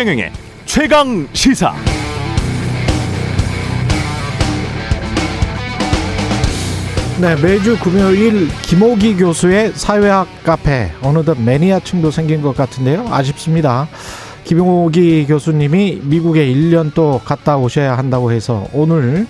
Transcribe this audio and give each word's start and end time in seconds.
최경영의 0.00 0.32
최강 0.64 1.28
시사. 1.34 1.74
네, 7.20 7.36
매주 7.42 7.78
금요일 7.78 8.48
김호기 8.62 9.16
교수의 9.16 9.72
사회학 9.74 10.26
카페 10.42 10.90
어느덧 11.02 11.38
매니아층도 11.38 12.10
생긴 12.10 12.40
것 12.40 12.56
같은데요. 12.56 13.08
아쉽습니다. 13.10 13.88
김호기 14.44 15.26
교수님이 15.26 16.00
미국에 16.04 16.46
1년 16.46 16.94
또 16.94 17.20
갔다 17.22 17.58
오셔야 17.58 17.98
한다고 17.98 18.32
해서 18.32 18.66
오늘 18.72 19.26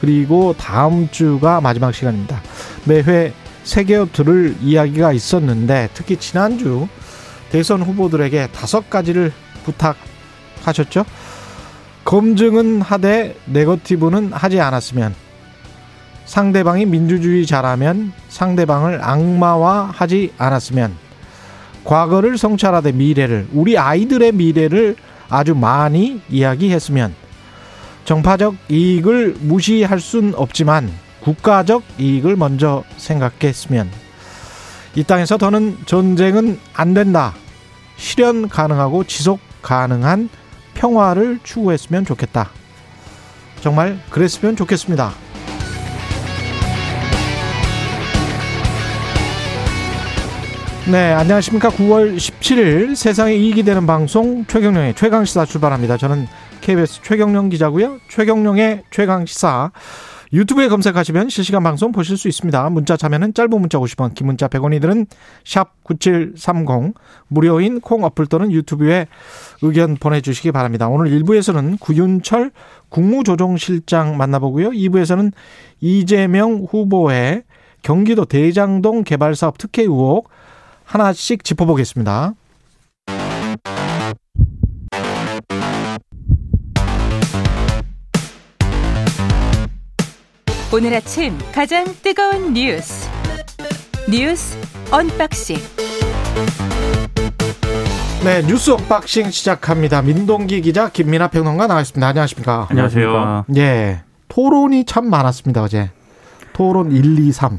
그리고 0.00 0.54
다음 0.58 1.10
주가 1.10 1.60
마지막 1.60 1.92
시간입니다. 1.92 2.40
매회 2.86 3.34
세계 3.64 4.02
들을 4.06 4.56
이야기가 4.62 5.12
있었는데 5.12 5.90
특히 5.92 6.16
지난주 6.16 6.88
대선 7.50 7.82
후보들에게 7.82 8.48
다섯 8.54 8.88
가지를 8.88 9.30
부탁 9.66 9.96
하셨죠. 10.64 11.04
검증은 12.04 12.82
하되 12.82 13.36
네거티브는 13.46 14.32
하지 14.32 14.60
않았으면 14.60 15.14
상대방이 16.26 16.86
민주주의자라면 16.86 18.12
상대방을 18.28 19.00
악마화 19.02 19.90
하지 19.92 20.32
않았으면 20.38 20.96
과거를 21.84 22.38
성찰하되 22.38 22.92
미래를 22.92 23.48
우리 23.52 23.76
아이들의 23.78 24.32
미래를 24.32 24.96
아주 25.28 25.54
많이 25.54 26.20
이야기했으면 26.30 27.14
정파적 28.04 28.56
이익을 28.68 29.36
무시할 29.40 30.00
순 30.00 30.34
없지만 30.34 30.90
국가적 31.20 31.82
이익을 31.98 32.36
먼저 32.36 32.84
생각했으면 32.96 33.90
이 34.94 35.02
땅에서 35.02 35.38
더는 35.38 35.78
전쟁은 35.86 36.60
안 36.74 36.94
된다. 36.94 37.34
실현 37.96 38.48
가능하고 38.48 39.04
지속 39.04 39.40
가능한 39.62 40.28
평화를 40.74 41.40
추구했으면 41.42 42.04
좋겠다. 42.04 42.50
정말 43.60 43.98
그랬으면 44.10 44.56
좋겠습니다. 44.56 45.12
네, 50.90 51.14
안녕하십니까. 51.14 51.70
9월 51.70 52.16
17일 52.16 52.94
세상에 52.94 53.34
이익이 53.34 53.62
되는 53.62 53.86
방송 53.86 54.44
최경령의 54.44 54.94
최강시사 54.94 55.46
출발합니다. 55.46 55.96
저는 55.96 56.26
KBS 56.60 57.00
최경령 57.02 57.48
기자고요. 57.48 58.00
최경령의 58.08 58.82
최강시사 58.90 59.70
유튜브에 60.32 60.68
검색하시면 60.68 61.28
실시간 61.28 61.62
방송 61.62 61.92
보실 61.92 62.16
수 62.16 62.28
있습니다. 62.28 62.70
문자 62.70 62.96
참여는 62.96 63.34
짧은 63.34 63.60
문자 63.60 63.78
50원, 63.78 64.14
긴 64.14 64.26
문자 64.26 64.48
100원이 64.48 64.80
드는 64.80 65.06
샵9730 65.44 66.94
무료인 67.28 67.80
콩 67.80 68.04
어플 68.04 68.26
또는 68.26 68.50
유튜브에 68.52 69.06
의견 69.62 69.96
보내주시기 69.96 70.52
바랍니다. 70.52 70.88
오늘 70.88 71.10
1부에서는 71.10 71.78
구윤철 71.80 72.50
국무조정실장 72.88 74.16
만나보고요. 74.16 74.70
2부에서는 74.70 75.32
이재명 75.80 76.66
후보의 76.68 77.42
경기도 77.82 78.24
대장동 78.24 79.04
개발사업 79.04 79.58
특혜 79.58 79.82
의혹 79.82 80.28
하나씩 80.84 81.44
짚어보겠습니다. 81.44 82.34
오늘 90.74 90.92
아침 90.92 91.38
가장 91.54 91.84
뜨거운 92.02 92.52
뉴스 92.52 93.08
뉴스 94.10 94.58
언박싱 94.90 95.56
네 98.24 98.42
뉴스 98.42 98.72
unboxing 98.72 99.30
시작합니다. 99.30 100.02
민동기 100.02 100.62
기자 100.62 100.88
김민하 100.88 101.28
평론가 101.28 101.68
나와있습니다. 101.68 102.04
안녕하십니까? 102.04 102.66
안녕하세요. 102.70 103.44
예 103.56 104.00
토론이 104.26 104.84
참 104.84 105.08
많았습니다 105.08 105.62
어제. 105.62 105.92
토론 106.54 106.90
1, 106.90 107.20
2, 107.20 107.30
3. 107.30 107.56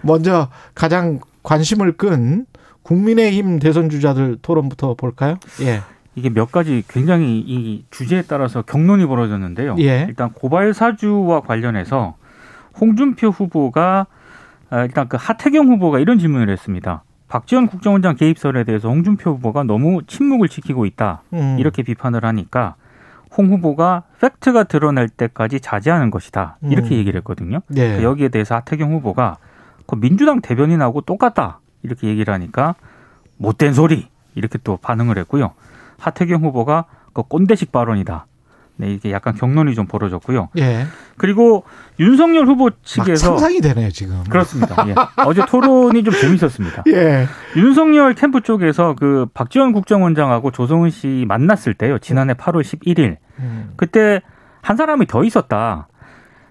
먼저 0.00 0.48
가장 0.74 1.20
관심을 1.42 1.98
끈 1.98 2.46
국민의힘 2.82 3.58
대선 3.58 3.90
주자들 3.90 4.38
토론부터 4.40 4.94
볼까요? 4.94 5.36
예. 5.60 5.82
이게 6.14 6.28
몇 6.28 6.50
가지 6.50 6.82
굉장히 6.88 7.38
이 7.38 7.84
주제에 7.90 8.22
따라서 8.22 8.62
격론이 8.62 9.06
벌어졌는데요. 9.06 9.76
예. 9.78 10.06
일단 10.08 10.30
고발 10.32 10.74
사주와 10.74 11.40
관련해서 11.40 12.16
홍준표 12.80 13.28
후보가 13.28 14.06
아, 14.70 14.84
일단 14.84 15.08
그 15.08 15.16
하태경 15.18 15.68
후보가 15.68 15.98
이런 15.98 16.18
질문을 16.18 16.48
했습니다. 16.50 17.02
박지원 17.28 17.68
국정원장 17.68 18.16
개입설에 18.16 18.64
대해서 18.64 18.88
홍준표 18.88 19.32
후보가 19.32 19.64
너무 19.64 20.02
침묵을 20.06 20.48
지키고 20.48 20.84
있다. 20.86 21.22
음. 21.32 21.56
이렇게 21.58 21.82
비판을 21.82 22.24
하니까 22.24 22.74
홍 23.36 23.46
후보가 23.46 24.02
팩트가 24.20 24.64
드러날 24.64 25.08
때까지 25.08 25.60
자제하는 25.60 26.10
것이다. 26.10 26.58
이렇게 26.62 26.96
음. 26.96 26.98
얘기를 26.98 27.18
했거든요. 27.18 27.60
예. 27.76 28.02
여기에 28.02 28.28
대해서 28.30 28.56
하태경 28.56 28.92
후보가 28.94 29.36
그 29.86 29.96
민주당 29.96 30.40
대변인하고 30.40 31.02
똑같다. 31.02 31.60
이렇게 31.82 32.08
얘기를 32.08 32.34
하니까 32.34 32.74
못된 33.36 33.72
소리. 33.74 34.08
이렇게 34.34 34.58
또 34.62 34.76
반응을 34.76 35.18
했고요. 35.18 35.52
하태경 36.00 36.44
후보가 36.44 36.86
그 37.12 37.22
꼰대식 37.22 37.72
발언이다. 37.72 38.26
네, 38.80 38.94
이게 38.94 39.12
약간 39.12 39.34
경론이 39.34 39.74
좀 39.74 39.86
벌어졌고요. 39.86 40.48
예. 40.56 40.86
그리고 41.18 41.64
윤석열 41.98 42.46
후보 42.46 42.64
막 42.64 42.82
측에서 42.82 43.26
상상이 43.26 43.60
되네요 43.60 43.90
지금. 43.90 44.24
그렇습니다. 44.24 44.88
예. 44.88 44.94
어제 45.26 45.44
토론이 45.44 46.02
좀 46.02 46.14
재밌었습니다. 46.14 46.84
예. 46.88 47.26
윤석열 47.56 48.14
캠프 48.14 48.40
쪽에서 48.40 48.94
그 48.98 49.26
박지원 49.34 49.72
국정원장하고 49.72 50.50
조성은 50.50 50.88
씨 50.88 51.26
만났을 51.28 51.74
때요. 51.74 51.98
지난해 51.98 52.32
8월 52.32 52.62
11일. 52.62 53.18
음. 53.40 53.72
그때 53.76 54.22
한 54.62 54.78
사람이 54.78 55.06
더 55.06 55.24
있었다. 55.24 55.88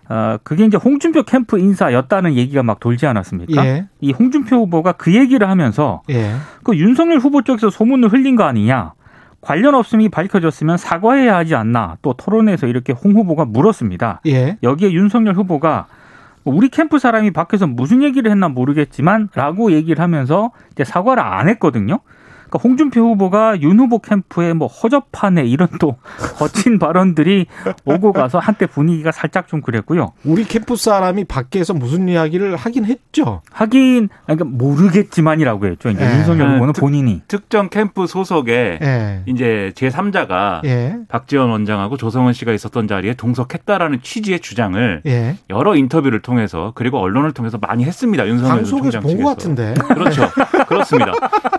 어, 0.07 0.37
그게 0.43 0.65
이제 0.65 0.77
홍준표 0.77 1.23
캠프 1.23 1.57
인사였다는 1.57 2.35
얘기가 2.35 2.61
막 2.61 2.79
돌지 2.79 3.07
않았습니까? 3.07 3.65
예. 3.65 3.87
이 4.01 4.11
홍준표 4.11 4.55
후보가 4.57 4.93
그 4.93 5.15
얘기를 5.15 5.49
하면서 5.49 6.03
예. 6.09 6.35
그 6.63 6.75
윤석열 6.75 7.17
후보 7.17 7.41
쪽에서 7.41 7.71
소문을 7.71 8.11
흘린 8.11 8.35
거 8.35 8.43
아니냐. 8.43 8.93
관련 9.41 9.75
없음이 9.75 10.09
밝혀졌으면 10.09 10.77
사과해야 10.77 11.35
하지 11.35 11.55
않나. 11.55 11.97
또 12.01 12.13
토론에서 12.13 12.67
이렇게 12.67 12.93
홍 12.93 13.13
후보가 13.13 13.45
물었습니다. 13.45 14.21
예. 14.27 14.57
여기에 14.63 14.91
윤석열 14.91 15.35
후보가 15.35 15.87
뭐 16.43 16.55
우리 16.55 16.69
캠프 16.69 16.99
사람이 16.99 17.31
밖에서 17.31 17.67
무슨 17.67 18.03
얘기를 18.03 18.29
했나 18.31 18.47
모르겠지만 18.49 19.29
라고 19.33 19.71
얘기를 19.71 20.01
하면서 20.01 20.51
이제 20.71 20.83
사과를 20.83 21.23
안 21.23 21.49
했거든요. 21.49 21.99
그러니까 22.49 22.59
홍준표 22.67 23.01
후보가 23.01 23.61
윤 23.61 23.79
후보 23.79 23.99
캠프에 23.99 24.53
뭐 24.53 24.67
허접하네 24.67 25.45
이런 25.45 25.67
또 25.79 25.97
거친 26.37 26.79
발언들이 26.79 27.45
오고 27.85 28.11
가서 28.13 28.39
한때 28.39 28.65
분위기가 28.65 29.11
살짝 29.11 29.47
좀 29.47 29.61
그랬고요. 29.61 30.13
우리 30.25 30.43
캠프 30.45 30.75
사람이 30.75 31.25
밖에서 31.25 31.73
무슨 31.73 32.07
이야기를 32.09 32.55
하긴 32.55 32.85
했죠. 32.85 33.41
하긴 33.51 34.09
그러니까 34.25 34.45
모르겠지만이라고 34.45 35.67
했죠. 35.67 35.89
이제 35.89 36.03
예. 36.03 36.17
윤석열 36.17 36.55
후보는 36.55 36.73
특- 36.73 36.81
본인이 36.81 37.21
특정 37.27 37.69
캠프 37.69 38.07
소속의 38.07 38.79
예. 38.81 39.21
이제 39.27 39.71
제 39.75 39.89
3자가 39.89 40.65
예. 40.65 40.97
박지원 41.07 41.49
원장하고 41.49 41.97
조성은 41.97 42.33
씨가 42.33 42.51
있었던 42.53 42.87
자리에 42.87 43.13
동석했다라는 43.13 43.99
취지의 44.01 44.39
주장을 44.39 45.01
예. 45.05 45.37
여러 45.49 45.75
인터뷰를 45.75 46.21
통해서 46.21 46.71
그리고 46.75 46.99
언론을 46.99 47.31
통해서 47.33 47.57
많이 47.59 47.83
했습니다. 47.85 48.27
윤석열 48.27 48.63
총장 48.65 49.01
본 49.01 49.11
측에서. 49.11 49.23
것 49.23 49.29
같은데. 49.37 49.73
그렇죠. 49.93 50.29
그렇습니다. 50.67 51.11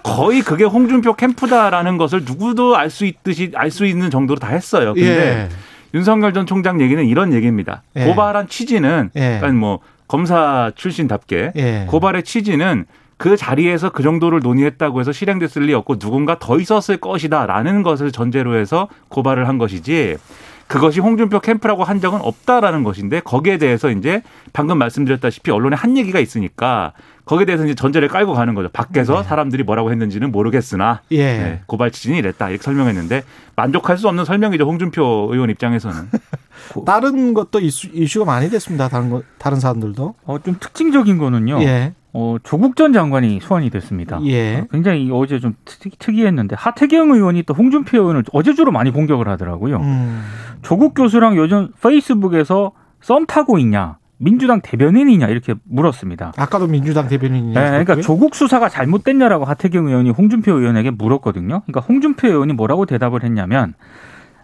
거의 0.03 0.41
그게 0.43 0.65
홍 0.65 0.80
준표 0.89 1.15
캠프다라는 1.15 1.97
것을 1.99 2.23
누구도 2.25 2.77
알 2.77 2.91
수 2.91 3.05
있듯이 3.07 3.53
알 3.55 3.71
수 3.71 3.87
있는 3.87 4.11
정도로 4.11 4.39
다 4.41 4.49
했어요. 4.49 4.95
근데 4.95 5.09
예. 5.09 5.49
윤석열 5.95 6.33
전 6.33 6.47
총장 6.47 6.81
얘기는 6.81 7.05
이런 7.05 7.33
얘기입니다. 7.33 7.83
예. 7.97 8.05
고발한 8.05 8.49
취지는 8.49 9.11
예. 9.17 9.39
그러니까 9.39 9.53
뭐 9.53 9.81
검사 10.09 10.73
출신답게 10.75 11.53
예. 11.57 11.87
고발의 11.89 12.25
취지는 12.25 12.87
그 13.17 13.37
자리에서 13.37 13.91
그 13.91 14.03
정도를 14.03 14.41
논의했다고 14.41 14.99
해서 14.99 15.13
실행됐을 15.13 15.63
리 15.63 15.75
없고 15.75 15.99
누군가 15.99 16.39
더 16.39 16.59
있었을 16.59 16.97
것이다라는 16.97 17.83
것을 17.83 18.13
전제로 18.13 18.57
해서 18.57 18.89
고발을 19.09 19.47
한 19.47 19.59
것이지 19.59 20.17
그것이 20.71 21.01
홍준표 21.01 21.41
캠프라고 21.41 21.83
한 21.83 22.01
적은 22.01 22.21
없다라는 22.23 22.85
것인데 22.85 23.19
거기에 23.19 23.59
대해서 23.59 23.91
이제 23.91 24.23
방금 24.53 24.79
말씀드렸다시피 24.79 25.51
언론에 25.51 25.75
한 25.75 25.97
얘기가 25.97 26.21
있으니까 26.21 26.93
거기에 27.25 27.45
대해서 27.45 27.65
이제 27.65 27.75
전제를 27.75 28.07
깔고 28.07 28.35
가는 28.35 28.55
거죠. 28.55 28.69
밖에서 28.69 29.25
사람들이 29.25 29.65
뭐라고 29.65 29.91
했는지는 29.91 30.31
모르겠으나 30.31 31.03
예. 31.11 31.25
네, 31.25 31.63
고발 31.67 31.91
취지는 31.91 32.19
이랬다 32.19 32.51
이렇게 32.51 32.63
설명했는데 32.63 33.25
만족할 33.57 33.99
수 33.99 34.07
없는 34.07 34.25
설명이죠. 34.25 34.65
홍준표 34.65 35.31
의원 35.33 35.51
입장에서는. 35.51 36.09
다른 36.87 37.35
것도 37.35 37.59
이슈, 37.59 37.89
이슈가 37.93 38.25
많이 38.25 38.49
됐습니다. 38.49 38.89
다른 38.89 39.11
거, 39.11 39.25
다른 39.39 39.59
사람들도. 39.59 40.15
어, 40.25 40.39
좀 40.39 40.57
특징적인 40.61 41.19
거는요. 41.19 41.63
예. 41.63 41.95
어, 42.13 42.37
조국 42.43 42.77
전 42.77 42.93
장관이 42.93 43.41
소환이 43.41 43.71
됐습니다. 43.71 44.21
예. 44.25 44.59
어, 44.59 44.67
굉장히 44.71 45.11
어제 45.13 45.39
좀 45.39 45.55
특, 45.65 45.99
특이했는데 45.99 46.57
하태경 46.59 47.13
의원이 47.13 47.45
또 47.45 47.55
홍준표 47.55 47.99
의원을 47.99 48.25
어제 48.33 48.55
주로 48.55 48.73
많이 48.73 48.91
공격을 48.91 49.29
하더라고요. 49.29 49.77
음. 49.77 50.23
조국 50.63 50.95
교수랑 50.95 51.37
요즘 51.37 51.69
페이스북에서 51.81 52.73
썸 53.01 53.27
타고 53.27 53.59
있냐 53.59 53.99
민주당 54.19 54.61
대변인이냐 54.61 55.29
이렇게 55.29 55.55
물었습니다. 55.65 56.33
아까도 56.37 56.67
민주당 56.67 57.09
대변인이냐. 57.09 57.59
네, 57.59 57.71
그러니까 57.71 57.97
조국 57.97 58.35
수사가 58.35 58.69
잘못됐냐라고 58.69 59.45
하태경 59.45 59.87
의원이 59.87 60.11
홍준표 60.11 60.59
의원에게 60.59 60.91
물었거든요. 60.91 61.63
그러니까 61.63 61.81
홍준표 61.81 62.29
의원이 62.29 62.53
뭐라고 62.53 62.85
대답을 62.87 63.23
했냐면 63.25 63.75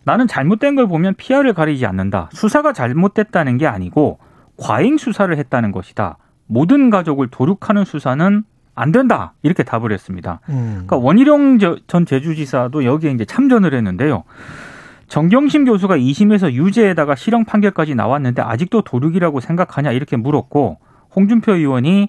나는 0.05 0.29
잘못된 0.29 0.77
걸 0.77 0.87
보면 0.87 1.15
피아를 1.17 1.53
가리지 1.53 1.85
않는다. 1.85 2.31
수사가 2.33 2.73
잘못됐다는 2.73 3.59
게 3.59 3.67
아니고 3.67 4.19
과잉 4.57 4.97
수사를 4.97 5.37
했다는 5.37 5.73
것이다. 5.73 6.17
모든 6.47 6.91
가족을 6.91 7.29
도륙하는 7.29 7.85
수사는 7.85 8.45
안 8.75 8.93
된다. 8.93 9.33
이렇게 9.43 9.63
답을 9.63 9.91
했습니다. 9.91 10.41
음. 10.51 10.85
그러니까 10.87 10.97
원희룡 10.97 11.59
전 11.87 12.07
제주지사도 12.07 12.85
여기에 12.85 13.13
이제 13.13 13.25
참전을 13.25 13.75
했는데요. 13.75 14.25
정경심 15.09 15.65
교수가 15.65 15.97
2심에서 15.97 16.53
유죄에다가 16.53 17.15
실형 17.15 17.45
판결까지 17.45 17.95
나왔는데 17.95 18.43
아직도 18.43 18.83
도륙이라고 18.83 19.41
생각하냐 19.41 19.93
이렇게 19.93 20.17
물었고 20.17 20.79
홍준표 21.15 21.55
의원이 21.55 22.09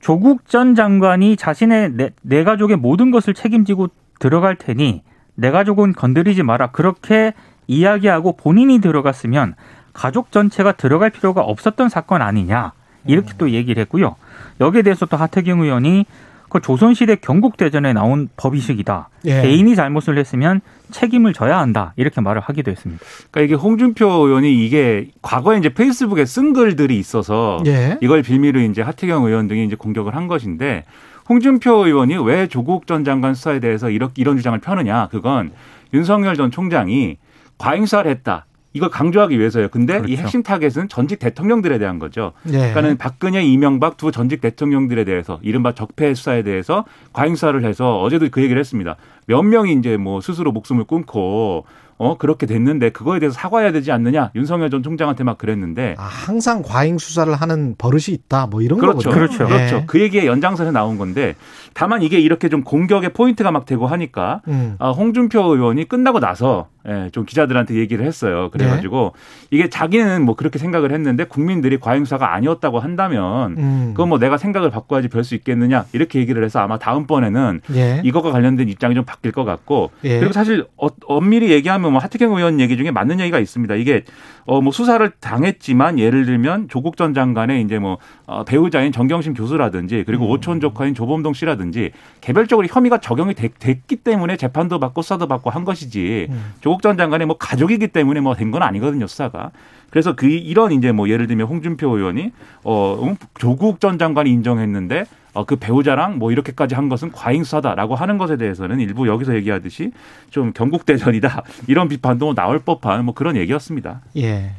조국 0.00 0.46
전 0.48 0.74
장관이 0.74 1.36
자신의 1.36 1.92
내, 1.92 2.10
내 2.22 2.44
가족의 2.44 2.76
모든 2.76 3.10
것을 3.10 3.32
책임지고 3.32 3.88
들어갈 4.18 4.56
테니 4.56 5.02
내 5.34 5.50
가족은 5.50 5.92
건드리지 5.92 6.42
마라 6.42 6.68
그렇게 6.72 7.32
이야기하고 7.66 8.36
본인이 8.36 8.80
들어갔으면 8.80 9.54
가족 9.92 10.32
전체가 10.32 10.72
들어갈 10.72 11.10
필요가 11.10 11.42
없었던 11.42 11.88
사건 11.88 12.22
아니냐 12.22 12.72
이렇게 13.06 13.32
또 13.38 13.50
얘기를 13.50 13.80
했고요. 13.82 14.16
여기에 14.60 14.82
대해서 14.82 15.06
또 15.06 15.16
하태경 15.16 15.60
의원이 15.60 16.06
그 16.48 16.60
조선시대 16.60 17.16
경국대전에 17.16 17.92
나온 17.92 18.28
법의식이다. 18.36 19.08
예. 19.26 19.42
개인이 19.42 19.74
잘못을 19.74 20.16
했으면 20.18 20.60
책임을 20.90 21.32
져야 21.32 21.58
한다. 21.58 21.92
이렇게 21.96 22.20
말을 22.20 22.40
하기도 22.40 22.70
했습니다. 22.70 23.04
그러니까 23.30 23.40
이게 23.40 23.54
홍준표 23.60 24.06
의원이 24.06 24.64
이게 24.64 25.08
과거에 25.22 25.58
이제 25.58 25.68
페이스북에 25.70 26.24
쓴 26.24 26.52
글들이 26.52 26.98
있어서 26.98 27.58
예. 27.66 27.98
이걸 28.00 28.22
빌미로 28.22 28.60
이제 28.60 28.82
하태경 28.82 29.24
의원 29.24 29.48
등이 29.48 29.64
이제 29.64 29.76
공격을 29.76 30.14
한 30.14 30.28
것인데 30.28 30.84
홍준표 31.28 31.86
의원이 31.86 32.16
왜 32.18 32.46
조국 32.46 32.86
전 32.86 33.04
장관 33.04 33.34
수사에 33.34 33.58
대해서 33.58 33.90
이런 33.90 34.10
이런 34.16 34.36
주장을 34.36 34.58
펴느냐? 34.60 35.08
그건 35.10 35.50
윤석열 35.92 36.36
전 36.36 36.50
총장이 36.50 37.16
과잉 37.58 37.86
수사를 37.86 38.08
했다. 38.10 38.45
이걸 38.76 38.90
강조하기 38.90 39.38
위해서예요. 39.38 39.68
근데 39.68 39.96
이 39.96 40.00
그렇죠. 40.00 40.22
핵심 40.22 40.42
타겟은 40.42 40.88
전직 40.90 41.18
대통령들에 41.18 41.78
대한 41.78 41.98
거죠. 41.98 42.32
예. 42.48 42.52
그러니까는 42.58 42.98
박근혜, 42.98 43.42
이명박 43.42 43.96
두 43.96 44.10
전직 44.10 44.42
대통령들에 44.42 45.04
대해서 45.04 45.38
이른바 45.40 45.72
적폐 45.72 46.12
수사에 46.12 46.42
대해서 46.42 46.84
과잉 47.14 47.36
수사를 47.36 47.64
해서 47.64 47.98
어제도 48.02 48.28
그 48.30 48.42
얘기를 48.42 48.60
했습니다. 48.60 48.96
몇 49.26 49.42
명이 49.42 49.72
이제 49.72 49.96
뭐 49.96 50.20
스스로 50.20 50.52
목숨을 50.52 50.84
끊고 50.84 51.64
어 51.98 52.18
그렇게 52.18 52.44
됐는데 52.44 52.90
그거에 52.90 53.18
대해서 53.18 53.34
사과해야 53.34 53.72
되지 53.72 53.90
않느냐 53.90 54.30
윤석열 54.34 54.68
전 54.68 54.82
총장한테 54.82 55.24
막 55.24 55.38
그랬는데 55.38 55.94
아, 55.96 56.02
항상 56.02 56.60
과잉 56.62 56.98
수사를 56.98 57.32
하는 57.34 57.74
버릇이 57.78 58.08
있다. 58.08 58.48
뭐 58.48 58.60
이런 58.60 58.78
그렇죠. 58.78 59.08
거거든요. 59.08 59.14
그렇죠. 59.14 59.46
그렇죠. 59.46 59.76
예. 59.76 59.84
그 59.86 60.00
얘기의 60.00 60.26
연장선에 60.26 60.72
나온 60.72 60.98
건데 60.98 61.34
다만 61.72 62.02
이게 62.02 62.20
이렇게 62.20 62.50
좀 62.50 62.62
공격의 62.62 63.14
포인트가 63.14 63.50
막 63.50 63.64
되고 63.64 63.86
하니까 63.86 64.42
음. 64.48 64.76
아, 64.78 64.90
홍준표 64.90 65.40
의원이 65.54 65.88
끝나고 65.88 66.20
나서 66.20 66.68
예, 66.88 67.10
좀 67.10 67.24
기자들한테 67.26 67.74
얘기를 67.74 68.06
했어요. 68.06 68.48
그래가지고 68.52 69.12
네. 69.14 69.46
이게 69.56 69.68
자기는 69.68 70.22
뭐 70.24 70.36
그렇게 70.36 70.58
생각을 70.58 70.92
했는데 70.92 71.24
국민들이 71.24 71.78
과잉수사가 71.80 72.32
아니었다고 72.34 72.78
한다면 72.78 73.56
음. 73.58 73.90
그건 73.92 74.08
뭐 74.08 74.18
내가 74.18 74.38
생각을 74.38 74.70
바꿔야지 74.70 75.08
별 75.08 75.24
수 75.26 75.34
있겠느냐 75.34 75.86
이렇게 75.92 76.20
얘기를 76.20 76.44
해서 76.44 76.60
아마 76.60 76.78
다음번에는 76.78 77.60
예. 77.74 78.00
이것과 78.04 78.30
관련된 78.30 78.68
입장이 78.68 78.94
좀 78.94 79.04
바뀔 79.04 79.32
것 79.32 79.44
같고 79.44 79.90
예. 80.04 80.18
그리고 80.20 80.32
사실 80.32 80.64
어, 80.76 80.86
엄밀히 81.06 81.50
얘기하면 81.50 81.90
뭐 81.90 82.00
하태경 82.00 82.32
의원 82.36 82.60
얘기 82.60 82.76
중에 82.76 82.92
맞는 82.92 83.18
얘기가 83.18 83.40
있습니다. 83.40 83.74
이게 83.74 84.04
어 84.46 84.60
뭐 84.60 84.70
수사를 84.72 85.10
당했지만 85.20 85.98
예를 85.98 86.24
들면 86.24 86.68
조국 86.68 86.96
전 86.96 87.12
장관의 87.14 87.62
이제 87.62 87.78
뭐 87.80 87.94
어, 87.94 87.98
배우자인 88.44 88.90
정경심 88.92 89.34
교수라든지 89.34 90.02
그리고 90.06 90.26
음. 90.26 90.30
오촌 90.30 90.60
조카인 90.60 90.94
조범동 90.94 91.32
씨라든지 91.32 91.92
개별적으로 92.20 92.66
혐의가 92.68 92.98
적용이 92.98 93.34
됐, 93.34 93.52
기 93.86 93.96
때문에 93.96 94.36
재판도 94.36 94.80
받고 94.80 95.02
수사도 95.02 95.28
받고 95.28 95.50
한 95.50 95.64
것이지 95.64 96.26
음. 96.30 96.52
조국 96.60 96.82
전 96.82 96.96
장관의 96.96 97.26
뭐 97.26 97.36
가족이기 97.38 97.88
때문에 97.88 98.20
뭐 98.20 98.34
된 98.34 98.50
건 98.50 98.62
아니거든요 98.62 99.06
수사가. 99.06 99.50
그래서 99.90 100.14
그 100.16 100.26
이런 100.26 100.72
이제 100.72 100.90
뭐 100.92 101.08
예를 101.08 101.26
들면 101.26 101.46
홍준표 101.46 101.96
의원이 101.96 102.32
어 102.64 102.98
음, 103.02 103.16
조국 103.38 103.80
전 103.80 103.98
장관이 103.98 104.28
인정했는데 104.30 105.04
어, 105.32 105.44
그 105.44 105.56
배우자랑 105.56 106.18
뭐 106.18 106.32
이렇게까지 106.32 106.74
한 106.74 106.88
것은 106.88 107.12
과잉 107.12 107.44
수사다라고 107.44 107.94
하는 107.94 108.16
것에 108.18 108.36
대해서는 108.36 108.80
일부 108.80 109.06
여기서 109.06 109.34
얘기하듯이 109.36 109.92
좀 110.30 110.52
경국대전이다 110.52 111.42
이런 111.68 111.88
비판도 111.88 112.34
나올 112.34 112.58
법한 112.58 113.04
뭐 113.04 113.14
그런 113.14 113.36
얘기였습니다. 113.36 114.00
예. 114.16 114.50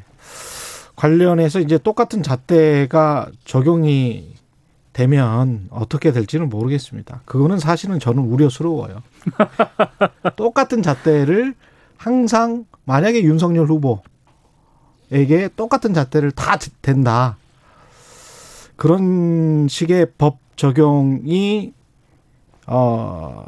관련해서 0.97 1.59
이제 1.61 1.77
똑같은 1.77 2.23
잣대가 2.23 3.29
적용이 3.45 4.33
되면 4.93 5.67
어떻게 5.69 6.11
될지는 6.11 6.49
모르겠습니다. 6.49 7.21
그거는 7.25 7.59
사실은 7.59 7.99
저는 7.99 8.23
우려스러워요. 8.23 9.03
똑같은 10.35 10.81
잣대를 10.81 11.53
항상 11.97 12.65
만약에 12.85 13.23
윤석열 13.23 13.67
후보에게 13.67 15.49
똑같은 15.55 15.93
잣대를 15.93 16.31
다 16.31 16.57
된다. 16.81 17.37
그런 18.75 19.67
식의 19.69 20.13
법 20.17 20.39
적용이 20.55 21.73
어 22.65 23.45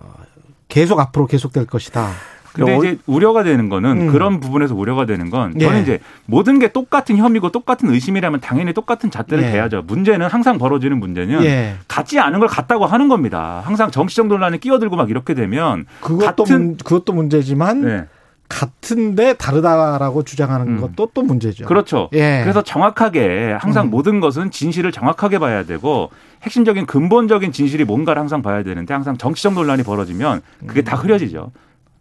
계속 0.68 1.00
앞으로 1.00 1.26
계속될 1.26 1.66
것이다. 1.66 2.12
근데 2.54 2.76
어- 2.76 2.78
이제 2.80 2.98
우려가 3.06 3.44
되는 3.44 3.70
거는 3.70 4.02
음. 4.08 4.12
그런 4.12 4.40
부분에서 4.40 4.76
우려가 4.76 5.06
되는 5.06 5.30
건 5.30 5.58
저는 5.60 5.78
예. 5.78 5.82
이제 5.82 6.00
모든 6.26 6.60
게 6.60 6.70
똑같은 6.72 7.18
혐의고 7.18 7.52
똑같은 7.52 7.90
의심이라면 7.90 8.40
당연히 8.42 8.74
똑같은 8.74 9.12
잣대를 9.12 9.44
예. 9.46 9.52
대야죠. 9.52 9.84
문제는 9.88 10.28
항상 10.28 10.58
벌어지는 10.58 11.00
문제는 11.00 11.44
예. 11.44 11.76
같지 11.88 12.20
않은 12.20 12.40
걸 12.40 12.48
같다고 12.48 12.86
하는 12.86 13.08
겁니다. 13.08 13.62
항상 13.66 13.92
정치적 13.92 14.28
논란에 14.28 14.58
끼어들고 14.58 14.96
막 14.96 15.10
이렇게 15.10 15.34
되면 15.34 15.86
그것도 16.02 16.44
같은- 16.46 16.52
문, 16.58 16.78
그것도 16.78 17.14
문제지만 17.14 17.82
네. 17.82 18.06
같은데 18.48 19.34
다르다라고 19.36 20.24
주장하는 20.24 20.68
음. 20.68 20.82
것도 20.82 21.12
또 21.14 21.22
문제죠. 21.22 21.66
그렇죠. 21.66 22.10
예. 22.14 22.40
그래서 22.42 22.64
정확하게 22.64 23.56
항상 23.60 23.86
음. 23.86 23.90
모든 23.92 24.20
것은 24.20 24.50
진실을 24.50 24.92
정확하게 24.92 25.38
봐야 25.38 25.64
되고 25.64 26.10
핵심적인 26.42 26.88
근본적인 26.88 27.52
진실이 27.52 27.84
뭔가를 27.84 28.20
항상 28.20 28.42
봐야 28.42 28.64
되는데 28.64 28.92
항상 28.94 29.18
정치적 29.18 29.54
논란이 29.54 29.84
벌어지면 29.84 30.42
그게 30.66 30.82
다 30.82 30.96
흐려지죠. 30.96 31.52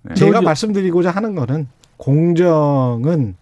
네. 0.02 0.14
제가 0.14 0.40
말씀드리고자 0.42 1.10
하는 1.10 1.34
거는 1.34 1.68
공정은 1.96 3.36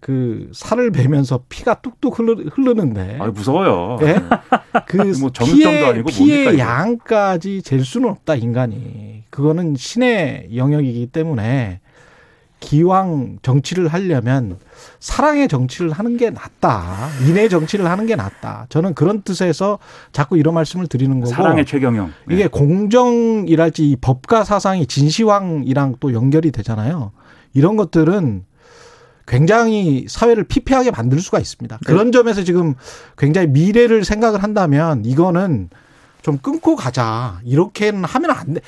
그 0.00 0.48
살을 0.54 0.90
베면서 0.92 1.44
피가 1.50 1.82
뚝뚝 1.82 2.18
흐르, 2.18 2.32
흐르는데 2.50 3.18
아, 3.20 3.26
무서워요. 3.26 3.98
예? 4.02 4.14
그뭐 4.86 5.30
정육점도 5.30 5.56
피해, 5.56 5.84
아니고 5.84 6.08
피해 6.08 6.44
뭡니까. 6.44 6.64
양까지 6.64 7.60
잴 7.62 7.84
수는 7.84 8.08
없다 8.08 8.36
인간이 8.36 9.24
그거는 9.28 9.74
신의 9.76 10.56
영역이기 10.56 11.08
때문에 11.08 11.80
기왕 12.60 13.38
정치를 13.42 13.88
하려면 13.88 14.58
사랑의 15.00 15.48
정치를 15.48 15.92
하는 15.92 16.16
게 16.16 16.30
낫다 16.30 17.08
인의 17.26 17.48
정치를 17.48 17.86
하는 17.86 18.06
게 18.06 18.16
낫다 18.16 18.66
저는 18.68 18.94
그런 18.94 19.22
뜻에서 19.22 19.78
자꾸 20.12 20.38
이런 20.38 20.54
말씀을 20.54 20.86
드리는 20.86 21.18
거고 21.20 21.32
사랑의 21.32 21.64
최경영. 21.66 22.12
네. 22.28 22.34
이게 22.34 22.46
공정이랄지 22.46 23.90
이 23.90 23.96
법과 23.96 24.44
사상이 24.44 24.86
진시황이랑 24.86 25.96
또 26.00 26.12
연결이 26.12 26.50
되잖아요. 26.50 27.12
이런 27.54 27.76
것들은 27.76 28.44
굉장히 29.26 30.06
사회를 30.08 30.44
피폐하게 30.44 30.90
만들 30.90 31.20
수가 31.20 31.38
있습니다. 31.38 31.78
그런 31.86 32.12
점에서 32.12 32.42
지금 32.42 32.74
굉장히 33.16 33.46
미래를 33.46 34.04
생각을 34.04 34.42
한다면 34.42 35.04
이거는 35.04 35.70
좀 36.22 36.38
끊고 36.38 36.76
가자. 36.76 37.40
이렇게는 37.44 38.04
하면 38.04 38.30
안 38.30 38.54
돼. 38.54 38.60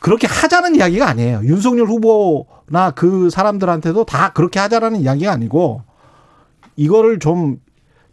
그렇게 0.00 0.26
하자는 0.26 0.76
이야기가 0.76 1.08
아니에요. 1.08 1.40
윤석열 1.44 1.86
후보나 1.86 2.92
그 2.94 3.30
사람들한테도 3.30 4.04
다 4.04 4.32
그렇게 4.32 4.60
하자라는 4.60 5.00
이야기가 5.00 5.32
아니고 5.32 5.82
이거를 6.76 7.18
좀 7.18 7.60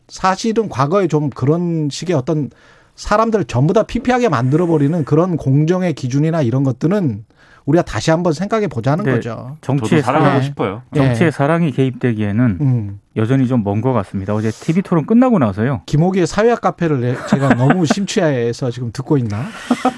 사실은 0.08 0.70
과거에 0.70 1.08
좀 1.08 1.30
그런 1.30 1.90
식의 1.92 2.16
어떤 2.16 2.50
사람들을 2.96 3.46
전부 3.46 3.74
다 3.74 3.84
피폐하게 3.84 4.30
만들어버리는 4.30 5.04
그런 5.06 5.38
공정의 5.38 5.94
기준이나 5.94 6.42
이런 6.42 6.64
것들은 6.64 7.26
우리가 7.66 7.82
다시 7.84 8.12
한번 8.12 8.34
생각해 8.34 8.68
보자는 8.68 9.06
네. 9.06 9.12
거죠. 9.14 9.58
정치의 9.62 10.02
사랑하고 10.04 10.30
사랑. 10.30 10.42
싶어요. 10.44 10.82
예. 10.96 11.00
정치의 11.00 11.32
사랑이 11.32 11.72
개입되기에는 11.72 12.58
음. 12.62 13.00
여전히 13.16 13.48
좀 13.48 13.64
먼 13.64 13.82
것 13.82 13.92
같습니다. 13.94 14.36
어제 14.36 14.52
TV 14.52 14.84
토론 14.84 15.06
끝나고 15.06 15.40
나서요. 15.40 15.82
김호기의 15.88 16.28
사회학 16.28 16.62
카페를 16.62 17.02
내- 17.02 17.16
제가 17.28 17.56
너무 17.56 17.86
심취해서 17.88 18.70
지금 18.70 18.92
듣고 18.94 19.18
있나? 19.18 19.46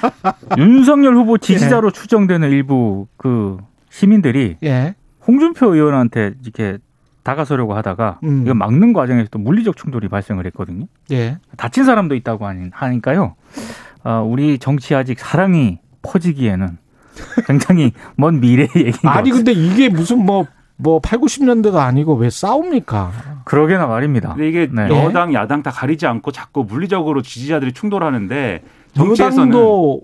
윤석열 0.57 1.15
후보 1.15 1.37
지지자로 1.37 1.91
추정되는 1.91 2.49
일부 2.51 3.07
그 3.17 3.57
시민들이 3.89 4.55
예. 4.63 4.95
홍준표 5.27 5.73
의원한테 5.75 6.35
이렇게 6.43 6.77
다가서려고 7.23 7.73
하다가 7.73 8.19
음. 8.23 8.43
이거 8.45 8.53
막는 8.53 8.93
과정에서 8.93 9.27
또 9.31 9.39
물리적 9.39 9.75
충돌이 9.75 10.07
발생을 10.07 10.45
했거든요. 10.47 10.85
예. 11.11 11.37
다친 11.57 11.83
사람도 11.83 12.15
있다고 12.15 12.45
하니- 12.47 12.69
하니까요. 12.71 13.35
어, 14.05 14.25
우리 14.25 14.57
정치 14.57 14.95
아직 14.95 15.19
사랑이 15.19 15.79
퍼지기에는 16.01 16.77
굉장히 17.45 17.91
먼 18.15 18.39
미래의 18.39 18.69
얘기인 18.75 18.93
것 18.93 19.09
아니. 19.09 19.31
근데 19.31 19.51
이게 19.51 19.89
무슨 19.89 20.25
뭐뭐 20.25 20.99
8, 21.01 21.19
90년대가 21.19 21.77
아니고 21.77 22.15
왜 22.15 22.29
싸웁니까? 22.29 23.11
그러게나 23.45 23.87
말입니다. 23.87 24.33
근데 24.33 24.49
이게 24.49 24.69
네. 24.71 24.89
여당 24.89 25.33
야당 25.33 25.63
다 25.63 25.71
가리지 25.71 26.05
않고 26.05 26.31
자꾸 26.31 26.63
물리적으로 26.63 27.21
지지자들이 27.21 27.73
충돌하는데 27.73 28.63
정치에서는 28.95 29.49
여당도 29.49 30.01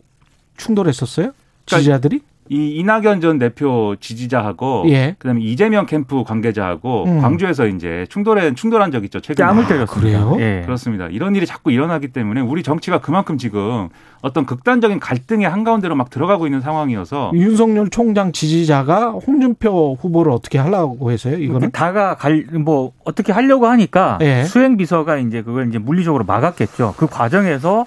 충돌했었어요? 0.58 1.32
지지자들이? 1.66 2.22
이 2.50 2.76
이낙연 2.78 3.22
전 3.22 3.40
대표 3.40 3.96
지지자하고 4.00 4.86
예. 4.90 5.16
그다음에 5.18 5.42
이재명 5.42 5.86
캠프 5.86 6.24
관계자하고 6.24 7.06
음. 7.06 7.22
광주에서 7.22 7.68
이제 7.68 8.06
충돌에 8.10 8.54
충돌한 8.54 8.92
적 8.92 9.04
있죠 9.06 9.20
최근에. 9.22 9.48
뺨을 9.48 9.68
때렸습니다. 9.68 9.86
그래요? 10.26 10.38
예. 10.40 10.62
그렇습니다. 10.66 11.08
이런 11.08 11.36
일이 11.36 11.46
자꾸 11.46 11.72
일어나기 11.72 12.10
때문에 12.10 12.42
우리 12.42 12.62
정치가 12.64 13.00
그만큼 13.00 13.38
지금 13.38 13.90
어떤 14.22 14.46
극단적인 14.46 15.00
갈등의 15.00 15.48
한가운데로 15.50 15.96
막 15.96 16.10
들어가고 16.10 16.46
있는 16.48 16.62
상황이어서 16.62 17.32
윤석열 17.34 17.90
총장 17.90 18.32
지지자가 18.32 19.12
홍준표 19.12 19.98
후보를 20.00 20.32
어떻게 20.32 20.58
하려고 20.58 21.12
해서요? 21.12 21.38
이거는? 21.38 21.72
다가 21.72 22.16
갈 22.16 22.44
뭐 22.54 22.92
어떻게 23.06 23.32
하려고 23.32 23.68
하니까 23.68 24.18
예. 24.22 24.44
수행 24.44 24.78
비서가 24.78 25.18
이제 25.18 25.42
그걸 25.42 25.68
이제 25.70 25.78
물리적으로 25.80 26.24
막았겠죠. 26.26 26.94
그 26.98 27.08
과정에서 27.08 27.86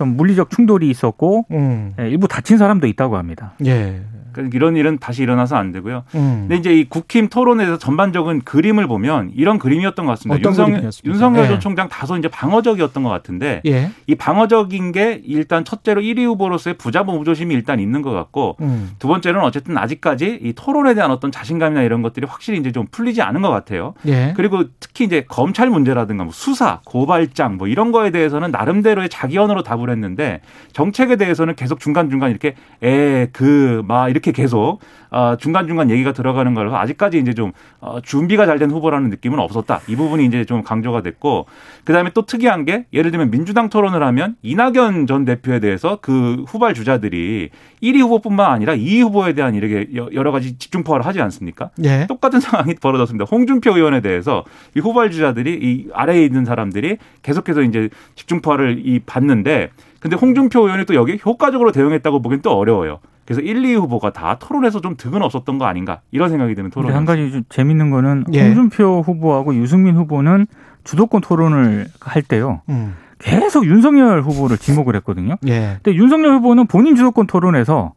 좀 0.00 0.16
물리적 0.16 0.48
충돌이 0.48 0.88
있었고 0.88 1.44
음. 1.50 1.92
예, 2.00 2.08
일부 2.08 2.26
다친 2.26 2.56
사람도 2.56 2.86
있다고 2.86 3.18
합니다. 3.18 3.52
예. 3.66 4.00
그러니까 4.32 4.56
이런 4.56 4.76
일은 4.76 4.98
다시 4.98 5.22
일어나서 5.22 5.56
안 5.56 5.72
되고요. 5.72 6.04
음. 6.14 6.46
근데 6.48 6.56
이제 6.56 6.74
이 6.74 6.88
국힘 6.88 7.28
토론에서 7.28 7.78
전반적인 7.78 8.42
그림을 8.42 8.86
보면 8.86 9.32
이런 9.34 9.58
그림이었던 9.58 10.06
것 10.06 10.12
같습니다. 10.12 10.38
어떤 10.38 10.52
윤석, 10.52 10.66
그림이었습니까? 10.66 11.12
윤석열 11.12 11.44
예. 11.44 11.48
전 11.48 11.60
총장 11.60 11.88
다소 11.88 12.16
이제 12.16 12.28
방어적이었던 12.28 13.02
것 13.02 13.10
같은데 13.10 13.60
예. 13.66 13.90
이 14.06 14.14
방어적인 14.14 14.92
게 14.92 15.20
일단 15.24 15.64
첫째로 15.64 16.00
1위 16.00 16.24
후보로서의 16.24 16.78
부자보 16.78 17.16
무조심이 17.18 17.54
일단 17.54 17.80
있는 17.80 18.02
것 18.02 18.12
같고 18.12 18.56
음. 18.60 18.90
두 18.98 19.08
번째는 19.08 19.40
어쨌든 19.40 19.76
아직까지 19.76 20.40
이 20.42 20.52
토론에 20.54 20.94
대한 20.94 21.10
어떤 21.10 21.32
자신감이나 21.32 21.82
이런 21.82 22.02
것들이 22.02 22.26
확실히 22.26 22.58
이제 22.58 22.72
좀 22.72 22.86
풀리지 22.90 23.22
않은 23.22 23.42
것 23.42 23.50
같아요. 23.50 23.94
예. 24.06 24.32
그리고 24.36 24.64
특히 24.78 25.04
이제 25.04 25.24
검찰 25.28 25.68
문제라든가 25.68 26.24
뭐 26.24 26.32
수사, 26.32 26.80
고발장 26.84 27.56
뭐 27.56 27.68
이런 27.68 27.92
거에 27.92 28.10
대해서는 28.10 28.50
나름대로의 28.50 29.08
자기 29.08 29.38
언어로 29.38 29.62
답을 29.62 29.89
했는데 29.90 30.40
정책에 30.72 31.16
대해서는 31.16 31.54
계속 31.56 31.80
중간중간 31.80 32.30
이렇게 32.30 32.54
에, 32.82 33.26
그, 33.32 33.82
막 33.86 34.08
이렇게 34.10 34.30
계속 34.32 34.78
어, 35.10 35.36
중간중간 35.36 35.90
얘기가 35.90 36.12
들어가는 36.12 36.54
거라서 36.54 36.76
아직까지 36.76 37.18
이제 37.18 37.34
좀 37.34 37.50
어, 37.80 38.00
준비가 38.00 38.46
잘 38.46 38.60
된 38.60 38.70
후보라는 38.70 39.08
느낌은 39.08 39.38
없었다. 39.38 39.80
이 39.88 39.96
부분이 39.96 40.26
이제 40.26 40.44
좀 40.44 40.62
강조가 40.62 41.00
됐고 41.00 41.46
그다음에 41.84 42.10
또 42.12 42.26
특이한 42.26 42.66
게 42.66 42.84
예를 42.92 43.10
들면 43.10 43.30
민주당 43.30 43.70
토론을 43.70 44.02
하면 44.02 44.36
이낙연 44.42 45.06
전 45.06 45.24
대표에 45.24 45.60
대해서 45.60 45.96
그 46.02 46.44
후발 46.46 46.74
주자들이 46.74 47.48
1위 47.82 48.00
후보뿐만 48.02 48.52
아니라 48.52 48.74
2위 48.74 49.00
후보에 49.00 49.32
대한 49.32 49.54
이렇게 49.54 49.88
여러 50.12 50.30
가지 50.30 50.58
집중포화를 50.58 51.06
하지 51.06 51.22
않습니까? 51.22 51.70
예. 51.84 52.06
똑같은 52.06 52.38
상황이 52.40 52.74
벌어졌습니다. 52.74 53.24
홍준표 53.24 53.74
의원에 53.74 54.02
대해서 54.02 54.44
이 54.76 54.80
후발 54.80 55.10
주자들이 55.10 55.54
이 55.54 55.88
아래에 55.94 56.22
있는 56.22 56.44
사람들이 56.44 56.98
계속해서 57.22 57.62
이제 57.62 57.88
집중포화를 58.16 58.82
이 58.84 58.98
받는데 59.00 59.70
근데 60.00 60.16
홍준표 60.16 60.60
의원이 60.62 60.86
또 60.86 60.94
여기 60.94 61.20
효과적으로 61.24 61.72
대응했다고 61.72 62.22
보기엔 62.22 62.42
또 62.42 62.52
어려워요. 62.56 62.98
그래서 63.24 63.42
1, 63.42 63.64
2 63.64 63.74
후보가 63.74 64.12
다 64.12 64.38
토론에서 64.40 64.80
좀 64.80 64.96
득은 64.96 65.22
없었던 65.22 65.58
거 65.58 65.66
아닌가 65.66 66.00
이런 66.10 66.30
생각이 66.30 66.54
드는 66.54 66.70
토론. 66.70 66.92
한 66.92 67.04
가지 67.04 67.30
좀 67.30 67.44
재밌는 67.48 67.90
거는 67.90 68.24
예. 68.32 68.46
홍준표 68.46 69.02
후보하고 69.02 69.54
유승민 69.54 69.96
후보는 69.96 70.46
주도권 70.82 71.20
토론을 71.20 71.86
할 72.00 72.22
때요. 72.22 72.62
음. 72.70 72.96
계속 73.18 73.66
윤석열 73.66 74.22
후보를 74.22 74.56
지목을 74.56 74.96
했거든요. 74.96 75.36
예. 75.46 75.78
근데 75.82 75.94
윤석열 75.94 76.32
후보는 76.36 76.66
본인 76.66 76.96
주도권 76.96 77.26
토론에서 77.26 77.92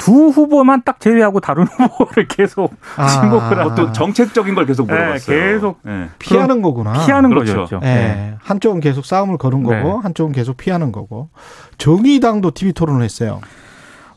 두 0.00 0.28
후보만 0.28 0.82
딱 0.84 0.98
제외하고 0.98 1.40
다른 1.40 1.66
후보를 1.68 2.26
계속 2.26 2.74
아. 2.96 3.06
지목을 3.06 3.58
하고 3.58 3.74
또 3.74 3.92
정책적인 3.92 4.54
걸 4.54 4.64
계속 4.64 4.86
네, 4.86 4.94
물어봤어요. 4.94 5.36
계속 5.36 5.80
네. 5.82 6.08
피하는 6.18 6.62
거구나. 6.62 7.04
피하는 7.04 7.28
그렇죠. 7.28 7.60
거죠. 7.60 7.80
예. 7.82 7.86
네. 7.86 8.34
한쪽은 8.40 8.80
계속 8.80 9.04
싸움을 9.04 9.36
거는 9.36 9.62
거고 9.62 9.74
네. 9.76 9.98
한쪽은 10.02 10.32
계속 10.32 10.56
피하는 10.56 10.90
거고. 10.90 11.28
정의당도 11.76 12.52
TV 12.52 12.72
토론을 12.72 13.02
했어요. 13.02 13.40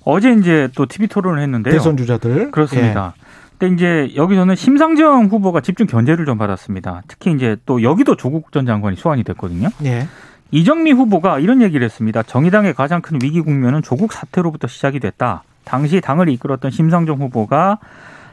어제 0.06 0.32
이제 0.32 0.70
또 0.76 0.86
TV 0.86 1.08
토론을 1.08 1.42
했는데요. 1.42 1.74
대선 1.74 1.98
주자들. 1.98 2.52
그렇습니다. 2.52 3.14
근데 3.58 3.76
이제 3.76 4.16
여기서는 4.16 4.56
심상정 4.56 5.26
후보가 5.28 5.60
집중 5.62 5.86
견제를 5.86 6.26
좀 6.26 6.38
받았습니다. 6.38 7.04
특히 7.10 7.34
이제 7.34 7.58
또 7.66 7.84
여기도 7.84 8.16
조국 8.16 8.54
전 8.54 8.66
장관이 8.66 8.96
소환이 8.96 9.24
됐거든요. 9.24 9.70
예. 9.84 9.88
예. 9.90 10.08
이정미 10.52 10.92
후보가 10.92 11.40
이런 11.40 11.62
얘기를 11.62 11.84
했습니다. 11.84 12.24
정의당의 12.24 12.74
가장 12.74 13.02
큰 13.02 13.20
위기 13.22 13.42
국면은 13.42 13.82
조국 13.82 14.14
사태로부터 14.14 14.68
시작이 14.68 15.00
됐다. 15.00 15.44
당시 15.66 16.02
당을 16.02 16.30
이끌었던 16.30 16.72
심상정 16.72 17.20
후보가 17.20 17.80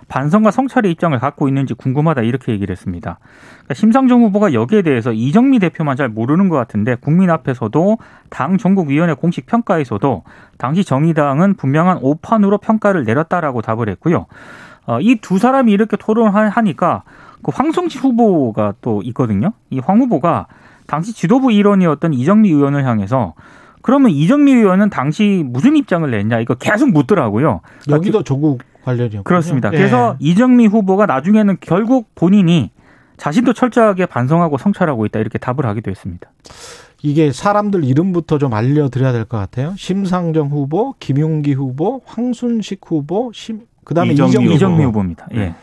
반성과 0.08 0.50
성찰의 0.50 0.90
입장을 0.90 1.16
갖고 1.20 1.46
있는지 1.46 1.72
궁금하다 1.74 2.22
이렇게 2.22 2.50
얘기를 2.50 2.72
했습니다. 2.72 3.20
그러니까 3.52 3.74
심상정 3.74 4.22
후보가 4.24 4.52
여기에 4.52 4.82
대해서 4.82 5.12
이정미 5.12 5.60
대표만 5.60 5.96
잘 5.96 6.08
모르는 6.08 6.48
것 6.48 6.56
같은데 6.56 6.96
국민 6.96 7.30
앞에서도 7.30 7.98
당 8.28 8.58
전국위원회 8.58 9.14
공식 9.14 9.46
평가에서도 9.46 10.24
당시 10.58 10.84
정의당은 10.84 11.54
분명한 11.54 11.98
오판으로 12.02 12.58
평가를 12.58 13.04
내렸다라고 13.04 13.62
답을 13.62 13.88
했고요. 13.88 14.26
어, 14.86 14.98
이 15.00 15.16
두 15.20 15.38
사람이 15.38 15.70
이렇게 15.70 15.96
토론하니까 15.96 17.04
그 17.42 17.52
황성지 17.54 17.98
후보가 17.98 18.74
또 18.80 19.02
있거든요. 19.04 19.52
이 19.70 19.78
황 19.78 20.00
후보가 20.00 20.46
당시 20.88 21.12
지도부 21.12 21.52
일원이었던 21.52 22.14
이정미 22.14 22.50
의원을 22.50 22.84
향해서 22.84 23.34
그러면 23.82 24.10
이정미 24.10 24.52
의원은 24.52 24.90
당시 24.90 25.42
무슨 25.46 25.76
입장을 25.76 26.08
냈냐 26.10 26.40
이거 26.40 26.54
계속 26.54 26.90
묻더라고요. 26.90 27.60
여기도 27.88 28.22
조국 28.22 28.62
관련이요. 28.84 29.22
그렇습니다. 29.24 29.70
그래서 29.70 30.16
이정미 30.18 30.66
후보가 30.66 31.06
나중에는 31.06 31.58
결국 31.60 32.14
본인이 32.14 32.70
자신도 33.16 33.52
철저하게 33.52 34.06
반성하고 34.06 34.56
성찰하고 34.58 35.04
있다 35.06 35.18
이렇게 35.18 35.38
답을 35.38 35.66
하기도 35.66 35.90
했습니다. 35.90 36.30
이게 37.02 37.32
사람들 37.32 37.84
이름부터 37.84 38.38
좀 38.38 38.52
알려드려야 38.54 39.12
될 39.12 39.24
것 39.24 39.36
같아요. 39.38 39.74
심상정 39.76 40.48
후보, 40.48 40.94
김용기 40.98 41.52
후보, 41.54 42.02
황순식 42.04 42.80
후보, 42.86 43.30
심 43.34 43.60
그다음에 43.84 44.12
이정미 44.12 44.30
이정미, 44.30 44.46
후보. 44.46 44.56
이정미 44.56 44.84
후보입니다. 44.84 45.26
예. 45.34 45.54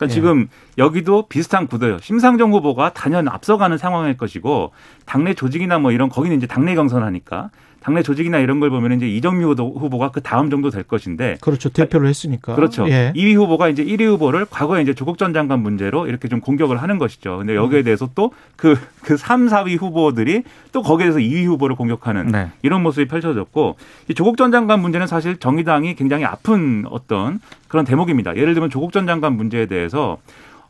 그러니까 0.00 0.06
예. 0.06 0.08
지금 0.08 0.48
여기도 0.78 1.28
비슷한 1.28 1.66
구도예요. 1.66 1.98
심상정 1.98 2.52
후보가 2.52 2.94
단연 2.94 3.28
앞서가는 3.28 3.76
상황일 3.76 4.16
것이고 4.16 4.72
당내 5.04 5.34
조직이나 5.34 5.78
뭐 5.78 5.92
이런 5.92 6.08
거기는 6.08 6.34
이제 6.36 6.46
당내 6.46 6.74
경선하니까 6.74 7.50
당내 7.82 8.02
조직이나 8.02 8.38
이런 8.38 8.60
걸 8.60 8.68
보면 8.70 8.92
이제 8.92 9.08
이정미 9.08 9.42
후보- 9.44 9.72
후보가 9.78 10.10
그 10.10 10.20
다음 10.20 10.50
정도 10.50 10.68
될 10.70 10.82
것인데 10.82 11.38
그렇죠. 11.40 11.70
대표를 11.70 12.08
했으니까. 12.08 12.54
그렇죠. 12.54 12.86
예. 12.88 13.12
2위 13.16 13.34
후보가 13.36 13.68
이제 13.68 13.82
1위 13.84 14.04
후보를 14.06 14.44
과거에 14.48 14.82
이제 14.82 14.92
조국 14.94 15.16
전 15.16 15.32
장관 15.32 15.60
문제로 15.60 16.06
이렇게 16.06 16.28
좀 16.28 16.40
공격을 16.40 16.82
하는 16.82 16.98
것이죠. 16.98 17.38
근데 17.38 17.54
음. 17.54 17.56
여기에 17.56 17.82
대해서 17.82 18.08
또 18.14 18.32
그, 18.56 18.78
그 19.02 19.16
3, 19.16 19.46
4위 19.48 19.78
후보들이 19.80 20.42
또 20.72 20.82
거기에 20.82 21.06
대해서 21.10 21.18
2위 21.20 21.46
후보를 21.46 21.74
공격하는 21.76 22.26
네. 22.28 22.50
이런 22.62 22.82
모습이 22.82 23.08
펼쳐졌고 23.08 23.76
이 24.08 24.14
조국 24.14 24.36
전 24.36 24.52
장관 24.52 24.80
문제는 24.80 25.06
사실 25.06 25.36
정의당이 25.38 25.94
굉장히 25.94 26.24
아픈 26.24 26.84
어떤 26.90 27.40
그런 27.68 27.84
대목입니다. 27.86 28.36
예를 28.36 28.52
들면 28.54 28.68
조국 28.70 28.92
전 28.92 29.06
장관 29.06 29.34
문제에 29.36 29.66
대해서 29.66 30.18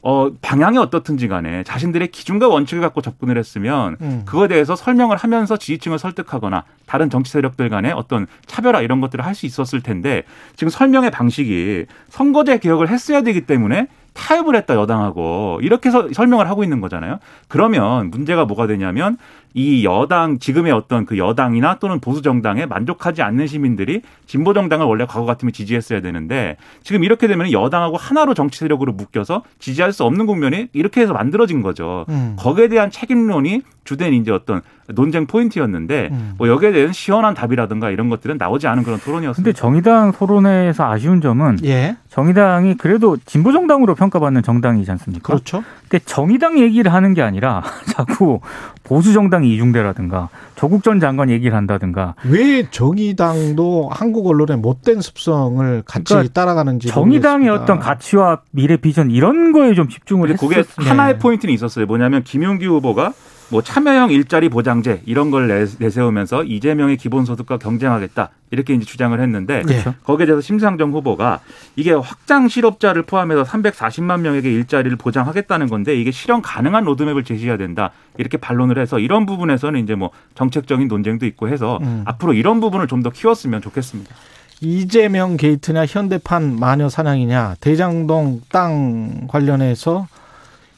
어, 0.02 0.30
방향이 0.40 0.78
어떻든지 0.78 1.28
간에 1.28 1.62
자신들의 1.64 2.08
기준과 2.08 2.48
원칙을 2.48 2.80
갖고 2.80 3.02
접근을 3.02 3.36
했으면 3.36 3.96
음. 4.00 4.22
그거에 4.24 4.48
대해서 4.48 4.74
설명을 4.74 5.16
하면서 5.18 5.56
지지층을 5.58 5.98
설득하거나 5.98 6.64
다른 6.86 7.10
정치 7.10 7.32
세력들 7.32 7.68
간의 7.68 7.92
어떤 7.92 8.26
차별화 8.46 8.80
이런 8.80 9.00
것들을 9.00 9.24
할 9.24 9.34
수 9.34 9.46
있었을 9.46 9.80
텐데 9.80 10.24
지금 10.56 10.70
설명의 10.70 11.10
방식이 11.10 11.86
선거제 12.08 12.58
개혁을 12.58 12.88
했어야 12.88 13.22
되기 13.22 13.42
때문에 13.42 13.86
타협을 14.12 14.56
했다 14.56 14.74
여당하고 14.74 15.60
이렇게 15.62 15.88
해서 15.88 16.08
설명을 16.12 16.48
하고 16.48 16.64
있는 16.64 16.80
거잖아요. 16.80 17.20
그러면 17.48 18.10
문제가 18.10 18.44
뭐가 18.44 18.66
되냐면 18.66 19.16
이 19.54 19.84
여당 19.84 20.38
지금의 20.38 20.72
어떤 20.72 21.04
그 21.06 21.18
여당이나 21.18 21.78
또는 21.78 22.00
보수 22.00 22.22
정당에 22.22 22.66
만족하지 22.66 23.22
않는 23.22 23.46
시민들이 23.46 24.02
진보 24.26 24.52
정당을 24.54 24.86
원래 24.86 25.06
과거 25.06 25.24
같으면 25.24 25.52
지지했어야 25.52 26.00
되는데 26.00 26.56
지금 26.82 27.04
이렇게 27.04 27.26
되면 27.26 27.50
여당하고 27.52 27.96
하나로 27.96 28.34
정치 28.34 28.58
세력으로 28.60 28.92
묶여서 28.92 29.42
지지할 29.58 29.92
수 29.92 30.04
없는 30.04 30.26
국면이 30.26 30.68
이렇게 30.72 31.00
해서 31.00 31.12
만들어진 31.12 31.62
거죠. 31.62 32.06
음. 32.08 32.36
거기에 32.38 32.68
대한 32.68 32.90
책임론이 32.90 33.62
주된 33.90 34.14
이제 34.14 34.30
어떤 34.30 34.62
논쟁 34.86 35.26
포인트였는데 35.26 36.10
음. 36.12 36.34
뭐 36.38 36.46
여기에 36.48 36.70
대한 36.70 36.92
시원한 36.92 37.34
답이라든가 37.34 37.90
이런 37.90 38.08
것들은 38.08 38.36
나오지 38.38 38.68
않은 38.68 38.84
그런 38.84 39.00
토론이었습니다. 39.00 39.44
근데 39.44 39.52
정의당 39.52 40.12
토론회에서 40.12 40.88
아쉬운 40.88 41.20
점은 41.20 41.58
예. 41.64 41.96
정의당이 42.08 42.76
그래도 42.76 43.16
진보 43.24 43.52
정당으로 43.52 43.96
평가받는 43.96 44.42
정당이지 44.42 44.90
않습니까? 44.92 45.26
그렇죠. 45.26 45.64
근데 45.88 46.04
정의당 46.04 46.60
얘기를 46.60 46.92
하는 46.92 47.14
게 47.14 47.22
아니라 47.22 47.64
자꾸 47.92 48.40
보수 48.84 49.12
정당이 49.12 49.52
이중대라든가 49.54 50.28
조국 50.54 50.84
전 50.84 51.00
장관 51.00 51.30
얘기를 51.30 51.56
한다든가 51.56 52.14
왜 52.24 52.68
정의당도 52.70 53.90
한국 53.92 54.28
언론의 54.28 54.58
못된 54.58 55.00
습성을 55.00 55.82
같이 55.84 56.04
그러니까 56.04 56.32
따라가는지 56.32 56.88
정의당의 56.88 57.48
모르겠습니다. 57.48 57.62
어떤 57.62 57.78
가치와 57.80 58.42
미래 58.52 58.76
비전 58.76 59.10
이런 59.10 59.50
거에 59.52 59.74
좀 59.74 59.88
집중을 59.88 60.28
근데 60.28 60.40
그게 60.40 60.60
했었 60.60 60.78
하나의 60.78 61.14
네. 61.14 61.18
포인트는 61.18 61.52
있었어요. 61.54 61.86
뭐냐면 61.86 62.22
김용기 62.22 62.66
후보가 62.66 63.12
뭐 63.50 63.62
참여형 63.62 64.10
일자리 64.12 64.48
보장제 64.48 65.02
이런 65.06 65.30
걸 65.30 65.48
내, 65.48 65.66
내세우면서 65.78 66.44
이재명의 66.44 66.96
기본소득과 66.96 67.58
경쟁하겠다 67.58 68.30
이렇게 68.52 68.74
이제 68.74 68.84
주장을 68.84 69.18
했는데 69.20 69.62
그렇죠. 69.62 69.94
거기에 70.04 70.26
대해서 70.26 70.40
심상정 70.40 70.92
후보가 70.92 71.40
이게 71.74 71.92
확장 71.92 72.46
실업자를 72.48 73.02
포함해서 73.02 73.42
340만 73.42 74.20
명에게 74.20 74.50
일자리를 74.52 74.96
보장하겠다는 74.96 75.68
건데 75.68 75.94
이게 76.00 76.10
실현 76.12 76.42
가능한 76.42 76.84
로드맵을 76.84 77.24
제시해야 77.24 77.56
된다 77.56 77.90
이렇게 78.18 78.36
반론을 78.36 78.78
해서 78.78 78.98
이런 79.00 79.26
부분에서는 79.26 79.80
이제 79.82 79.94
뭐 79.96 80.10
정책적인 80.36 80.86
논쟁도 80.88 81.26
있고 81.26 81.48
해서 81.48 81.78
음. 81.82 82.02
앞으로 82.06 82.34
이런 82.34 82.60
부분을 82.60 82.86
좀 82.86 83.00
더 83.00 83.08
키웠으면 83.08 83.62
좋겠습니다. 83.62 84.14
이재명 84.60 85.38
게이트냐 85.38 85.86
현대판 85.86 86.60
마녀 86.60 86.90
사냥이냐 86.90 87.56
대장동 87.60 88.42
땅 88.50 89.26
관련해서 89.26 90.06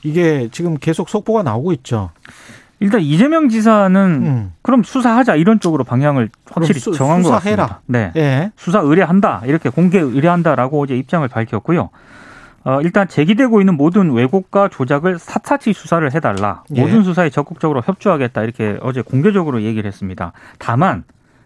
이게 0.05 0.49
지금 0.53 0.77
계속 0.79 1.09
속보가 1.09 1.43
나오고 1.43 1.73
있죠. 1.73 2.11
일단 2.83 3.01
이재명 3.01 3.49
지사는 3.49 4.01
음. 4.01 4.53
그럼 4.63 4.83
수사하자 4.83 5.37
이런 5.37 5.61
쪽으로 5.61 5.85
방향을 5.85 6.29
확실히 6.51 6.81
수- 6.81 6.93
정한 6.93 7.23
것 7.23 7.35
수사해라. 7.39 7.67
같습니다. 7.67 7.81
네. 7.87 8.13
예. 8.17 8.53
수사 8.57 8.81
의뢰한다 8.81 9.43
이렇게 9.47 9.69
공개 9.71 9.99
의뢰한다라고 9.99 10.81
어제 10.83 10.97
입장을 10.97 11.27
밝혔고요. 11.29 11.91
어, 12.65 12.81
일단 12.83 13.09
제기되고 13.09 13.61
있는 13.61 13.77
모든 13.77 14.13
왜곡과 14.13 14.69
조작을 14.69 15.19
샅샅이 15.19 15.73
수사를 15.73 16.15
해달라. 16.15 16.63
예. 16.77 16.81
모든 16.81 17.03
수사에 17.03 17.29
적극적으로 17.31 17.83
협조하겠다 17.85 18.43
이렇게 18.43 18.79
어제 18.83 19.03
공개적으로 19.03 19.63
얘기를 19.63 19.87
했습니다. 19.89 20.33
다만 20.59 21.05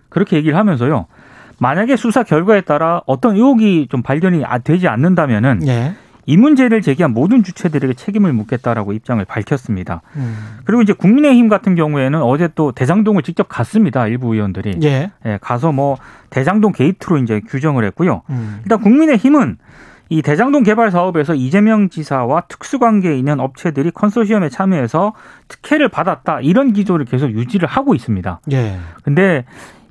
그렇게 0.09 0.37
얘기를 0.37 0.57
하면서요. 0.59 1.07
만약에 1.59 1.97
수사 1.97 2.23
결과에 2.23 2.61
따라 2.61 3.01
어떤 3.07 3.35
의혹이 3.37 3.89
좀 3.91 4.03
발견이 4.03 4.45
아- 4.45 4.59
되지 4.59 4.89
않는다면은 4.89 5.67
예. 5.67 5.95
이 6.27 6.37
문제를 6.37 6.83
제기한 6.83 7.13
모든 7.13 7.45
주체들에게 7.45 7.95
책임을 7.95 8.33
묻겠다라고 8.33 8.93
입장을 8.93 9.25
밝혔습니다. 9.25 10.03
음. 10.17 10.59
그리고 10.65 10.83
이제 10.83 10.93
국민의힘 10.93 11.49
같은 11.49 11.77
경우에는 11.77 12.21
어제 12.21 12.49
또 12.55 12.73
대장동을 12.73 13.23
직접 13.23 13.49
갔습니다. 13.49 14.09
일부 14.09 14.35
의원들이 14.35 14.81
예. 14.83 15.13
예, 15.25 15.39
가서 15.41 15.71
뭐 15.71 15.97
대장동 16.31 16.73
게이트로 16.73 17.19
이제 17.19 17.41
규정을 17.47 17.85
했고요. 17.85 18.23
음. 18.31 18.59
일단 18.63 18.81
국민의힘은 18.81 19.59
이 20.09 20.23
대장동 20.23 20.65
개발 20.65 20.91
사업에서 20.91 21.35
이재명 21.35 21.89
지사와 21.89 22.43
특수관계에 22.43 23.17
있는 23.17 23.41
업체들이 23.41 23.91
컨소시엄에 23.93 24.49
참여해서 24.49 25.15
특혜를 25.49 25.89
받았다 25.89 26.41
이런 26.41 26.73
기조를 26.73 27.07
계속 27.07 27.31
유지를 27.31 27.69
하고 27.69 27.95
있습니다. 27.95 28.41
예. 28.53 28.79
근데 29.05 29.45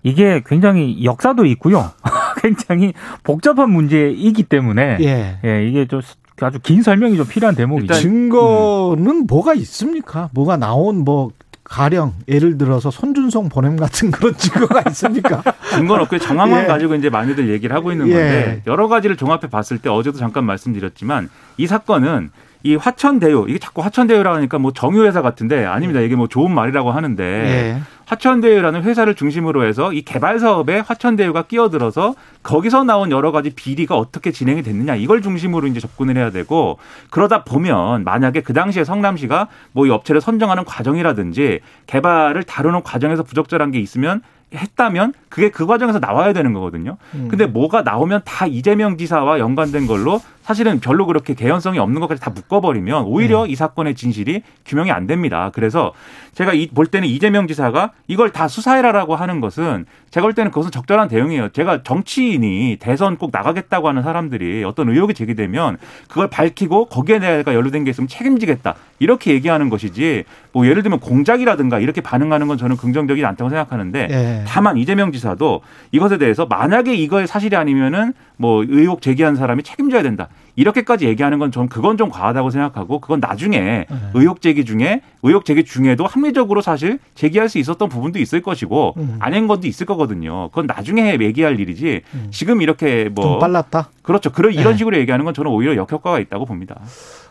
이게 0.03 0.43
굉장히 0.45 1.03
역사도 1.03 1.45
있고요. 1.45 1.91
굉장히 2.41 2.93
복잡한 3.23 3.71
문제이기 3.71 4.43
때문에 4.43 4.97
예. 5.01 5.39
예, 5.43 5.67
이게 5.67 5.85
좀 5.87 6.01
아주 6.41 6.59
긴 6.59 6.81
설명이 6.81 7.17
좀 7.17 7.25
필요한 7.27 7.55
대목이죠. 7.55 7.93
증거는 7.93 9.25
뭐가 9.27 9.53
있습니까? 9.55 10.29
뭐가 10.33 10.57
나온 10.57 11.03
뭐 11.03 11.31
가령 11.63 12.13
예를 12.27 12.57
들어서 12.57 12.91
손준성 12.91 13.49
보냄 13.49 13.75
같은 13.75 14.11
그런 14.11 14.35
증거가 14.37 14.83
있습니까? 14.89 15.41
증거는 15.71 16.03
없고 16.03 16.19
정황만 16.19 16.63
예. 16.63 16.67
가지고 16.67 16.95
이제 16.95 17.09
많이들 17.09 17.49
얘기를 17.49 17.75
하고 17.75 17.91
있는 17.91 18.07
예. 18.09 18.13
건데 18.13 18.61
여러 18.67 18.87
가지를 18.87 19.17
종합해 19.17 19.49
봤을 19.49 19.79
때 19.79 19.89
어제도 19.89 20.17
잠깐 20.17 20.43
말씀드렸지만 20.45 21.29
이 21.57 21.67
사건은 21.67 22.29
이 22.65 22.75
화천대유 22.75 23.45
이게 23.47 23.59
자꾸 23.59 23.83
화천대유라 23.83 24.33
하니까 24.37 24.57
뭐 24.57 24.73
정유회사 24.73 25.21
같은데 25.21 25.65
아닙니다. 25.65 25.99
이게 26.01 26.15
뭐 26.15 26.27
좋은 26.27 26.51
말이라고 26.51 26.91
하는데 26.91 27.23
예. 27.23 27.81
화천대유라는 28.07 28.81
회사를 28.81 29.13
중심으로 29.13 29.65
해서 29.65 29.93
이 29.93 30.01
개발 30.01 30.39
사업에 30.39 30.79
화천대유가 30.79 31.43
끼어들어서 31.43 32.15
거기서 32.41 32.83
나온 32.83 33.11
여러 33.11 33.31
가지 33.31 33.51
비리가 33.51 33.95
어떻게 33.95 34.31
진행이 34.31 34.63
됐느냐 34.63 34.95
이걸 34.95 35.21
중심으로 35.21 35.67
이제 35.67 35.79
접근을 35.79 36.17
해야 36.17 36.31
되고 36.31 36.79
그러다 37.11 37.43
보면 37.43 38.03
만약에 38.03 38.41
그 38.41 38.53
당시에 38.53 38.83
성남시가 38.83 39.47
뭐 39.71 39.85
이 39.85 39.91
업체를 39.91 40.19
선정하는 40.19 40.65
과정이라든지 40.65 41.59
개발을 41.85 42.41
다루는 42.43 42.81
과정에서 42.81 43.21
부적절한 43.21 43.69
게 43.69 43.79
있으면 43.79 44.23
했다면 44.57 45.13
그게 45.29 45.49
그 45.49 45.65
과정에서 45.65 45.99
나와야 45.99 46.33
되는 46.33 46.53
거거든요. 46.53 46.97
음. 47.13 47.27
근데 47.29 47.45
뭐가 47.45 47.81
나오면 47.81 48.21
다 48.25 48.47
이재명 48.47 48.97
지사와 48.97 49.39
연관된 49.39 49.87
걸로 49.87 50.21
사실은 50.43 50.79
별로 50.79 51.05
그렇게 51.05 51.33
개연성이 51.33 51.79
없는 51.79 51.99
것까지 52.01 52.21
다 52.21 52.29
묶어버리면 52.29 53.05
오히려 53.05 53.47
이 53.47 53.55
사건의 53.55 53.95
진실이 53.95 54.43
규명이 54.65 54.91
안 54.91 55.07
됩니다. 55.07 55.51
그래서 55.53 55.93
제가 56.35 56.53
이- 56.53 56.67
볼 56.67 56.85
때는 56.85 57.07
이재명 57.07 57.47
지사가 57.47 57.91
이걸 58.07 58.29
다 58.29 58.47
수사해라라고 58.49 59.15
하는 59.15 59.39
것은 59.39 59.85
제가 60.11 60.25
볼 60.25 60.33
때는 60.33 60.51
그것은 60.51 60.69
적절한 60.69 61.07
대응이에요. 61.07 61.49
제가 61.49 61.81
정치인이 61.83 62.77
대선 62.79 63.17
꼭 63.17 63.29
나가겠다고 63.31 63.87
하는 63.87 64.03
사람들이 64.03 64.63
어떤 64.65 64.89
의혹이 64.89 65.13
제기되면 65.13 65.77
그걸 66.09 66.29
밝히고 66.29 66.85
거기에 66.85 67.19
내가 67.19 67.53
연루된 67.55 67.85
게 67.85 67.89
있으면 67.91 68.09
책임지겠다 68.09 68.75
이렇게 68.99 69.31
얘기하는 69.31 69.69
것이지 69.69 70.25
뭐 70.51 70.67
예를 70.67 70.83
들면 70.83 70.99
공작이라든가 70.99 71.79
이렇게 71.79 72.01
반응하는 72.01 72.47
건 72.47 72.57
저는 72.57 72.75
긍정적이지 72.75 73.25
않다고 73.25 73.49
생각하는데 73.49 74.07
예. 74.11 74.43
다만 74.45 74.75
이재명 74.77 75.13
지사도 75.13 75.61
이것에 75.93 76.17
대해서 76.17 76.45
만약에 76.45 76.93
이거의 76.95 77.27
사실이 77.27 77.55
아니면은 77.55 78.13
뭐 78.37 78.63
의혹 78.67 79.01
제기한 79.01 79.35
사람이 79.37 79.63
책임져야 79.63 80.03
된다. 80.03 80.27
이렇게까지 80.55 81.05
얘기하는 81.07 81.37
건좀 81.39 81.67
그건 81.67 81.97
좀 81.97 82.09
과하다고 82.09 82.49
생각하고 82.49 82.99
그건 82.99 83.19
나중에 83.19 83.59
네. 83.59 83.87
의혹 84.13 84.41
제기 84.41 84.63
중에 84.65 85.01
의혹 85.23 85.45
제기 85.45 85.63
중에도 85.65 86.05
합리적으로 86.07 86.61
사실 86.61 86.99
제기할 87.15 87.49
수 87.49 87.57
있었던 87.57 87.89
부분도 87.89 88.19
있을 88.19 88.41
것이고 88.41 88.93
음. 88.97 89.17
아닌 89.19 89.47
것도 89.47 89.67
있을 89.67 89.85
거거든요. 89.85 90.49
그건 90.49 90.67
나중에 90.67 91.17
얘기할 91.19 91.59
일이지 91.59 92.01
지금 92.31 92.61
이렇게 92.61 93.09
뭐 93.09 93.25
좀 93.25 93.39
빨랐다. 93.39 93.89
그렇죠. 94.01 94.31
그런 94.31 94.53
이런 94.53 94.73
네. 94.73 94.77
식으로 94.77 94.97
얘기하는 94.97 95.25
건 95.25 95.33
저는 95.33 95.51
오히려 95.51 95.75
역효과가 95.75 96.19
있다고 96.19 96.45
봅니다. 96.45 96.79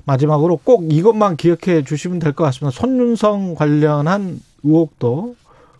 마지막으로 0.05 0.59
꼭 0.63 0.93
이것만 0.93 1.37
기억해 1.37 1.85
주시면 1.85 2.19
될 2.19 2.33
것 2.35 2.45
같습니다. 2.45 2.79
손윤성 2.79 3.55
관련한 3.55 4.41
의혹도 4.63 5.35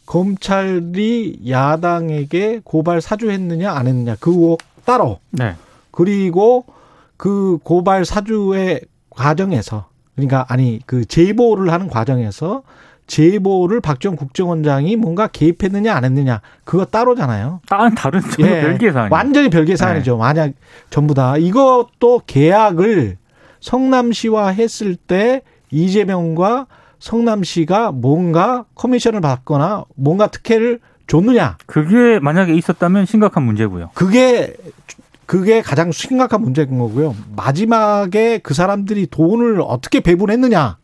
검찰이 0.07 1.41
야당에게 1.49 2.61
고발 2.65 3.01
사주했느냐 3.01 3.71
안 3.73 3.87
했느냐 3.87 4.17
그 4.21 4.31
의혹 4.31 4.63
따로 4.85 5.19
네. 5.31 5.55
그리고 5.91 6.65
그 7.17 7.59
고발 7.63 8.05
사주의 8.05 8.81
과정에서 9.11 9.89
그러니까 10.15 10.47
아니 10.49 10.81
그 10.87 11.05
제보를 11.05 11.73
하는 11.73 11.89
과정에서 11.89 12.63
제보를 13.07 13.81
박지원 13.81 14.17
국정원장이 14.17 14.97
뭔가 14.97 15.27
개입했느냐 15.27 15.95
안 15.95 16.05
했느냐 16.05 16.41
그거 16.65 16.85
따로잖아요. 16.85 17.61
다른 17.69 17.95
다른 17.95 18.21
전혀 18.21 18.49
예. 18.49 18.61
별개의 18.63 18.93
사안이 18.93 19.13
완전히 19.13 19.51
별개 19.51 19.77
사안이죠. 19.77 20.17
만약 20.17 20.53
전부 20.91 21.15
다 21.15 21.37
이것도 21.37 22.23
계약을 22.27 23.19
성남시와 23.61 24.49
했을 24.49 24.97
때 24.97 25.43
이재명과 25.71 26.67
성남시가 26.99 27.93
뭔가 27.93 28.65
커미션을 28.75 29.21
받거나 29.21 29.85
뭔가 29.95 30.27
특혜를 30.29 30.81
줬느냐 31.07 31.59
그게 31.67 32.19
만약에 32.19 32.55
있었다면 32.55 33.05
심각한 33.05 33.43
문제고요. 33.43 33.91
그게 33.95 34.55
그게 35.27 35.63
가장 35.63 35.91
심각한 35.93 36.43
문제인 36.43 36.79
거고요. 36.79 37.15
마지막에 37.37 38.39
그 38.39 38.55
사람들이 38.55 39.07
돈을 39.07 39.61
어떻게 39.61 40.01
배분했느냐 40.01 40.77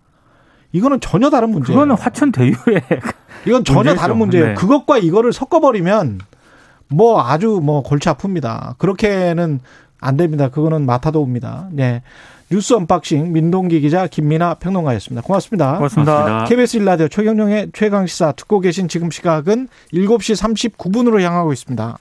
이거는 0.72 1.00
전혀 1.00 1.30
다른 1.30 1.50
문제예요. 1.50 1.78
그거는 1.78 1.96
화천 1.96 2.32
대유의 2.32 2.54
이건 3.46 3.64
전혀. 3.64 3.94
다른 3.94 4.18
문제예요. 4.18 4.46
네. 4.48 4.54
그것과 4.54 4.98
이거를 4.98 5.32
섞어버리면 5.32 6.20
뭐 6.88 7.22
아주 7.22 7.60
뭐 7.62 7.82
골치 7.82 8.08
아픕니다. 8.08 8.78
그렇게는 8.78 9.60
안 10.00 10.16
됩니다. 10.16 10.48
그거는 10.48 10.86
마타도어입니다. 10.86 11.68
네. 11.72 12.02
뉴스 12.50 12.74
unboxing 12.74 13.32
민동기 13.32 13.80
기자 13.80 14.06
김민하 14.08 14.54
평론가였습니다. 14.54 15.22
고맙습니다. 15.24 15.76
고맙습니다. 15.76 16.12
고맙습니다. 16.14 16.44
KBS 16.46 16.76
일라디오 16.78 17.08
최경영의 17.08 17.70
최강 17.72 18.06
시사 18.06 18.32
듣고 18.32 18.58
계신 18.60 18.88
지금 18.88 19.10
시각은 19.10 19.68
7시 19.92 20.72
39분으로 20.76 21.20
향하고 21.20 21.52
있습니다. 21.52 21.96